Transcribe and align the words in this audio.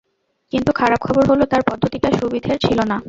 কিন্তু, 0.53 0.71
খারাপ 0.71 0.99
খবর 1.01 1.23
হলো, 1.27 1.43
তার 1.45 1.61
পদ্ধতিটা 1.69 2.09
সুবিধের 2.19 2.57
ছিলো 2.59 2.83
না। 2.83 2.97